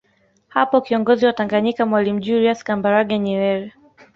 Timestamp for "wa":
1.25-1.33